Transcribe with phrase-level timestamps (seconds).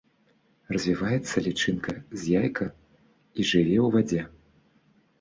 [0.75, 1.91] Развіваецца лічынка
[2.23, 4.21] з яйка і жыве ў вадзе.